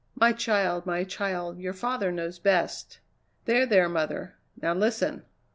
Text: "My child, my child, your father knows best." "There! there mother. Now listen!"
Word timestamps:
"My 0.15 0.33
child, 0.33 0.87
my 0.87 1.03
child, 1.03 1.59
your 1.59 1.73
father 1.73 2.11
knows 2.11 2.39
best." 2.39 2.97
"There! 3.45 3.67
there 3.67 3.87
mother. 3.87 4.33
Now 4.59 4.73
listen!" 4.73 5.21